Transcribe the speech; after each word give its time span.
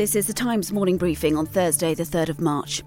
This 0.00 0.16
is 0.16 0.26
the 0.26 0.32
Times 0.32 0.72
morning 0.72 0.96
briefing 0.96 1.36
on 1.36 1.44
Thursday, 1.44 1.92
the 1.92 2.04
3rd 2.04 2.30
of 2.30 2.40
March. 2.40 2.82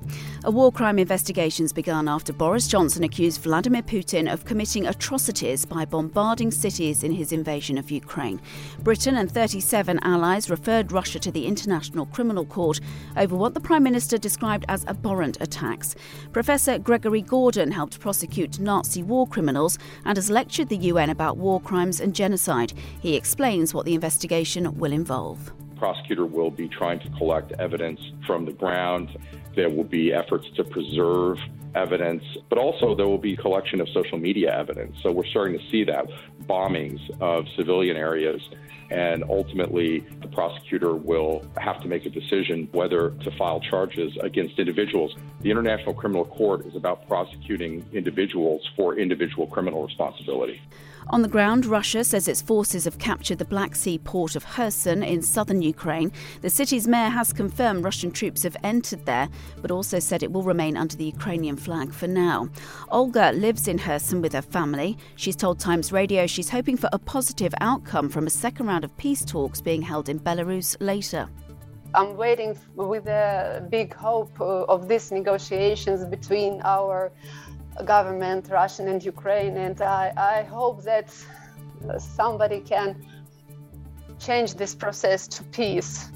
A 0.46 0.50
war 0.50 0.72
crime 0.72 0.98
investigation's 0.98 1.72
begun 1.72 2.08
after 2.08 2.34
Boris 2.34 2.68
Johnson 2.68 3.04
accused 3.04 3.42
Vladimir 3.42 3.84
Putin 3.84 4.34
of 4.34 4.46
committing 4.46 4.88
atrocities 4.88 5.64
by 5.64 5.86
bombarding 5.86 6.50
cities 6.50 7.04
in 7.04 7.12
his 7.12 7.32
invasion 7.32 7.78
of 7.78 7.92
Ukraine. 7.92 8.42
Britain 8.80 9.18
and 9.18 9.30
37 9.30 10.00
allies 10.02 10.50
referred 10.50 10.92
Russia 10.92 11.20
to 11.20 11.32
the 11.32 11.46
International 11.46 12.08
Criminal 12.08 12.46
Court 12.46 12.80
over 13.16 13.36
what 13.36 13.54
the 13.54 13.60
Prime 13.60 13.84
Minister 13.84 14.18
described 14.18 14.66
as 14.68 14.84
abhorrent 14.86 15.38
attacks. 15.40 15.96
Professor 16.32 16.80
Gregory 16.80 17.22
Gordon 17.22 17.72
helped 17.72 18.00
prosecute 18.00 18.60
Nazi 18.60 19.04
war 19.04 19.28
criminals 19.28 19.78
and 20.06 20.18
has 20.18 20.32
lectured 20.32 20.70
the 20.70 20.78
UN 20.78 21.12
about 21.12 21.38
war 21.38 21.62
crimes 21.62 22.02
and 22.02 22.16
genocide. 22.16 22.74
He 23.02 23.16
explains 23.16 23.72
what 23.72 23.86
the 23.86 23.94
investigation 23.94 24.76
will 24.80 24.94
involve 24.94 25.54
prosecutor 25.84 26.26
will 26.26 26.50
be 26.50 26.70
trying 26.70 26.98
to 26.98 27.10
collect 27.18 27.52
evidence 27.60 28.00
from 28.26 28.46
the 28.46 28.54
ground. 28.54 29.10
There 29.54 29.70
will 29.70 29.84
be 29.84 30.14
efforts 30.14 30.50
to 30.56 30.64
preserve 30.64 31.38
evidence, 31.76 32.24
but 32.48 32.58
also 32.58 32.96
there 32.96 33.06
will 33.06 33.18
be 33.18 33.36
collection 33.36 33.82
of 33.82 33.90
social 33.90 34.18
media 34.18 34.58
evidence. 34.58 34.96
So 35.04 35.12
we're 35.12 35.26
starting 35.26 35.60
to 35.60 35.70
see 35.70 35.84
that 35.84 36.06
bombings 36.44 37.02
of 37.20 37.44
civilian 37.58 37.98
areas. 37.98 38.42
And 38.92 39.26
ultimately, 39.30 40.00
the 40.22 40.30
prosecutor 40.30 40.96
will 40.96 41.44
have 41.58 41.82
to 41.82 41.90
make 41.90 42.06
a 42.06 42.10
decision 42.10 42.70
whether 42.72 43.10
to 43.10 43.32
file 43.32 43.60
charges 43.60 44.16
against 44.22 44.60
individuals. 44.60 45.14
The 45.42 45.52
International 45.52 45.94
Criminal 45.94 46.24
Court 46.24 46.66
is 46.66 46.78
about 46.78 47.10
prosecuting 47.10 47.86
individuals 47.92 48.62
for 48.78 48.98
individual 48.98 49.48
criminal 49.48 49.86
responsibility. 49.86 50.62
On 51.10 51.22
the 51.22 51.28
ground, 51.28 51.66
Russia 51.66 52.04
says 52.04 52.28
its 52.28 52.42
forces 52.42 52.86
have 52.86 52.98
captured 52.98 53.38
the 53.38 53.46
Black 53.46 53.76
Sea 53.76 53.98
port 53.98 54.36
of 54.36 54.46
Kherson 54.46 55.04
in 55.04 55.22
southern 55.22 55.62
Ukraine. 55.62 56.12
The 56.42 56.50
city's 56.50 56.88
mayor 56.88 57.10
has 57.10 57.34
confirmed 57.34 57.84
Russian 57.84 58.12
troops 58.12 58.44
have 58.44 58.58
entered 58.64 59.06
there, 59.06 59.30
but 59.62 59.72
also 59.72 60.00
said 60.00 60.24
it 60.24 60.32
will 60.32 60.44
remain 60.44 60.78
under 60.78 60.96
the 60.96 61.06
Ukrainian 61.06 61.58
flag 61.58 61.94
for 61.94 62.08
now. 62.08 62.50
Olga 62.90 63.32
lives 63.34 63.68
in 63.68 63.80
Kherson 63.80 64.22
with 64.22 64.34
her 64.34 64.42
family. 64.42 64.98
She's 65.16 65.36
told 65.36 65.60
Times 65.60 65.92
Radio 65.92 66.26
she's 66.26 66.50
hoping 66.50 66.78
for 66.78 66.90
a 66.94 67.00
positive 67.00 67.54
outcome 67.60 68.10
from 68.10 68.28
a 68.28 68.32
second 68.32 68.68
round 68.68 68.84
of 68.84 68.96
peace 68.98 69.26
talks 69.26 69.62
being 69.62 69.82
held 69.82 70.10
in 70.10 70.20
Belarus 70.20 70.76
later. 70.80 71.30
I'm 71.96 72.18
waiting 72.18 72.58
with 72.76 73.06
a 73.08 73.68
big 73.70 73.94
hope 73.94 74.42
uh, 74.42 74.64
of 74.64 74.88
these 74.88 75.12
negotiations 75.12 76.04
between 76.06 76.60
our 76.64 77.12
government, 77.86 78.50
Russian 78.50 78.88
and 78.88 79.04
Ukraine, 79.04 79.58
and 79.58 79.82
I, 79.82 80.14
I 80.16 80.44
hope 80.44 80.84
that 80.84 81.14
somebody 81.98 82.60
can 82.60 83.06
change 84.20 84.56
this 84.56 84.74
process 84.76 85.28
to 85.28 85.44
peace 85.46 86.10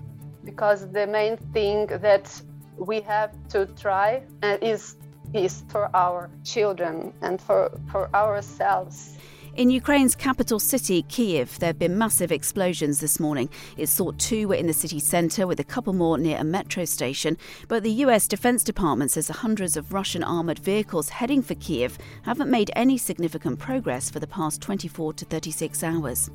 because 0.44 0.90
the 0.92 1.06
main 1.06 1.38
thing 1.54 1.88
that 1.88 2.42
we 2.78 3.02
have 3.02 3.32
to 3.50 3.66
try 3.66 4.24
uh, 4.44 4.58
is 4.62 4.96
peace 5.34 5.64
for 5.68 5.90
our 5.96 6.30
children 6.44 7.14
and 7.22 7.42
for, 7.42 7.72
for 7.92 8.10
ourselves. 8.16 9.18
In 9.58 9.72
Ukraine's 9.72 10.16
capital 10.16 10.60
city, 10.60 11.02
Kiev, 11.02 11.58
there 11.58 11.70
have 11.70 11.80
been 11.80 11.98
massive 11.98 12.32
explosions 12.32 13.00
this 13.00 13.20
morning. 13.20 13.50
It's 13.76 13.96
thought 13.96 14.20
two 14.20 14.48
were 14.48 14.54
in 14.54 14.68
the 14.68 14.72
city 14.72 15.00
centre, 15.00 15.48
with 15.48 15.60
a 15.60 15.64
couple 15.64 15.94
more 15.94 16.20
near 16.20 16.38
a 16.38 16.44
metro 16.44 16.86
station. 16.86 17.40
But 17.67 17.82
the 17.82 17.92
US 18.06 18.28
Defense 18.28 18.64
Department 18.64 19.10
says 19.10 19.26
the 19.26 19.34
hundreds 19.34 19.76
of 19.76 19.94
Russian 19.94 20.23
armoured 20.23 20.60
vehicles 20.60 21.10
heading 21.10 21.42
for 21.42 21.56
Kiev 21.56 21.98
haven't 22.22 22.52
made 22.52 22.70
any 22.76 23.00
significant 23.00 23.58
progress 23.58 24.12
for 24.12 24.20
the 24.20 24.28
past 24.28 24.62
24 24.62 25.14
to 25.14 25.26
36 25.26 25.84
hours. 25.84 26.30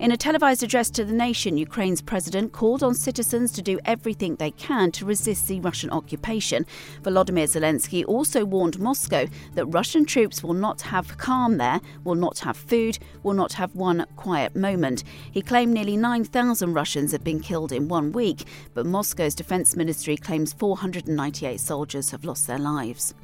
In 0.00 0.12
a 0.12 0.16
televised 0.16 0.62
address 0.62 0.90
to 0.90 1.04
the 1.04 1.12
nation, 1.12 1.56
Ukraine's 1.56 2.00
president 2.00 2.52
called 2.52 2.84
on 2.84 2.94
citizens 2.94 3.50
to 3.50 3.62
do 3.62 3.80
everything 3.84 4.36
they 4.36 4.52
can 4.52 4.92
to 4.92 5.04
resist 5.04 5.48
the 5.48 5.58
Russian 5.58 5.90
occupation. 5.90 6.66
Volodymyr 7.02 7.48
Zelensky 7.48 8.04
also 8.06 8.44
warned 8.44 8.78
Moscow 8.78 9.26
that 9.54 9.66
Russian 9.66 10.04
troops 10.04 10.40
will 10.40 10.54
not 10.54 10.82
have 10.82 11.18
calm 11.18 11.56
there, 11.56 11.80
will 12.04 12.14
not 12.14 12.38
have 12.38 12.56
food, 12.56 13.00
will 13.24 13.34
not 13.34 13.54
have 13.54 13.74
one 13.74 14.06
quiet 14.14 14.54
moment. 14.54 15.02
He 15.32 15.42
claimed 15.42 15.74
nearly 15.74 15.96
9,000 15.96 16.72
Russians 16.72 17.10
have 17.10 17.24
been 17.24 17.40
killed 17.40 17.72
in 17.72 17.88
one 17.88 18.12
week, 18.12 18.44
but 18.74 18.86
Moscow's 18.86 19.34
defense 19.34 19.74
ministry 19.74 20.16
claims 20.16 20.52
498 20.52 21.58
soldiers 21.58 22.12
have 22.12 22.24
lost 22.24 22.46
their 22.46 22.60
lives. 22.60 23.14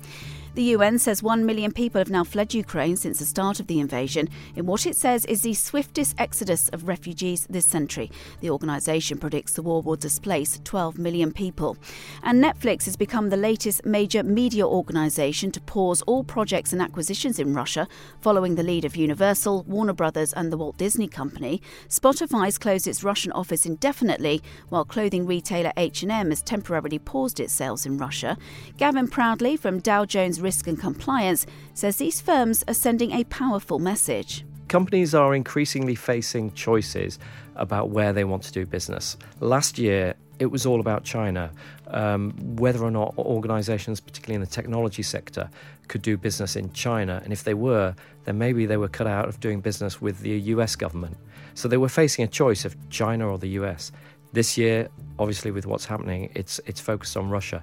The 0.54 0.62
UN 0.75 1.00
says 1.00 1.20
1 1.20 1.44
million 1.44 1.72
people 1.72 1.98
have 1.98 2.10
now 2.10 2.22
fled 2.22 2.54
Ukraine 2.54 2.97
since 2.97 3.19
the 3.19 3.25
start 3.25 3.59
of 3.59 3.66
the 3.66 3.81
invasion, 3.81 4.28
in 4.54 4.66
what 4.66 4.87
it 4.87 4.94
says 4.94 5.25
is 5.25 5.42
the 5.42 5.53
swiftest 5.53 6.15
exodus 6.16 6.69
of 6.69 6.87
refugees 6.87 7.44
this 7.50 7.66
century. 7.66 8.09
The 8.41 8.50
organisation 8.50 9.19
predicts 9.19 9.54
the 9.54 9.62
war 9.62 9.82
will 9.82 9.97
displace 9.97 10.60
12 10.62 10.97
million 10.97 11.32
people. 11.32 11.76
And 12.22 12.41
Netflix 12.41 12.84
has 12.84 12.97
become 12.97 13.31
the 13.31 13.37
latest 13.37 13.84
major 13.84 14.22
media 14.22 14.64
organisation 14.64 15.50
to 15.50 15.60
pause 15.60 16.03
all 16.03 16.22
projects 16.22 16.72
and 16.72 16.81
acquisitions 16.81 17.41
in 17.41 17.53
Russia, 17.53 17.88
following 18.20 18.54
the 18.54 18.62
lead 18.62 18.84
of 18.84 18.94
Universal, 18.94 19.64
Warner 19.64 19.93
Brothers, 19.93 20.32
and 20.34 20.53
the 20.53 20.56
Walt 20.56 20.78
Disney 20.78 21.09
Company. 21.09 21.60
Spotify's 21.88 22.59
closed 22.59 22.87
its 22.87 23.03
Russian 23.03 23.32
office 23.32 23.66
indefinitely, 23.66 24.41
while 24.69 24.84
clothing 24.84 25.26
retailer 25.26 25.72
H&M 25.76 26.28
has 26.28 26.43
temporarily 26.43 27.00
paused 27.00 27.41
its 27.41 27.53
sales 27.53 27.84
in 27.84 27.98
Russia. 27.98 28.38
Gavin 28.76 29.09
Proudley 29.09 29.56
from 29.56 29.81
Dow 29.81 30.04
Jones 30.04 30.44
Risk 30.44 30.69
and 30.69 30.78
Compliance, 30.78 31.47
says 31.72 31.97
these 31.97 32.21
firms 32.21 32.62
are 32.69 32.75
sending 32.75 33.10
a 33.10 33.25
powerful 33.25 33.81
message. 33.81 34.44
Companies 34.69 35.15
are 35.15 35.34
increasingly 35.34 35.94
facing 35.94 36.53
choices 36.53 37.19
about 37.56 37.91
where 37.91 38.12
they 38.12 38.25
want 38.25 38.43
to 38.44 38.53
do 38.53 38.65
business. 38.66 39.16
Last 39.41 39.78
year, 39.78 40.15
it 40.38 40.47
was 40.47 40.66
all 40.66 40.81
about 40.81 41.05
China, 41.05 41.50
um, 41.88 42.32
whether 42.56 42.82
or 42.82 42.91
not 42.91 43.15
organizations, 43.19 44.00
particularly 44.00 44.34
in 44.34 44.41
the 44.41 44.47
technology 44.47 45.03
sector, 45.03 45.49
could 45.88 46.03
do 46.03 46.16
business 46.16 46.56
in 46.56 46.72
China. 46.72 47.21
And 47.25 47.32
if 47.32 47.44
they 47.44 47.55
were, 47.55 47.94
then 48.25 48.38
maybe 48.38 48.66
they 48.66 48.76
were 48.76 48.88
cut 48.88 49.06
out 49.06 49.28
of 49.28 49.41
doing 49.41 49.61
business 49.61 50.00
with 50.00 50.21
the 50.21 50.38
US 50.55 50.76
government. 50.76 51.16
So 51.55 51.69
they 51.69 51.76
were 51.76 51.88
facing 51.88 52.25
a 52.25 52.28
choice 52.28 52.65
of 52.65 52.76
China 52.91 53.31
or 53.31 53.38
the 53.38 53.50
US. 53.61 53.93
This 54.32 54.59
year, 54.59 54.88
obviously, 55.19 55.53
with 55.53 55.66
what's 55.66 55.84
happening, 55.84 56.31
it's, 56.34 56.61
it's 56.66 56.81
focused 56.81 57.16
on 57.16 57.31
Russia. 57.31 57.62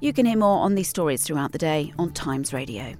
You 0.00 0.12
can 0.12 0.26
hear 0.26 0.38
more 0.38 0.58
on 0.64 0.74
these 0.74 0.88
stories 0.88 1.24
throughout 1.24 1.52
the 1.52 1.58
day 1.58 1.92
on 1.98 2.12
Times 2.12 2.52
Radio. 2.52 2.94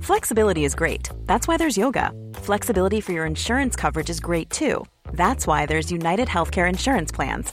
Flexibility 0.00 0.64
is 0.64 0.74
great. 0.74 1.10
That's 1.26 1.46
why 1.46 1.56
there's 1.56 1.76
yoga. 1.76 2.12
Flexibility 2.34 3.00
for 3.00 3.12
your 3.12 3.26
insurance 3.26 3.76
coverage 3.76 4.10
is 4.10 4.18
great 4.20 4.50
too. 4.50 4.84
That's 5.12 5.46
why 5.46 5.66
there's 5.66 5.92
United 5.92 6.28
Healthcare 6.28 6.68
Insurance 6.68 7.12
Plans. 7.12 7.52